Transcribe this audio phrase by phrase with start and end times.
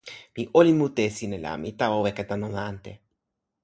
[0.35, 2.91] mi olin mute e sina, la mi tawa weka tan ona ante.